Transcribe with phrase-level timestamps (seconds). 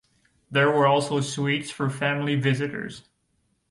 [0.49, 3.03] There were also suites for family visitors.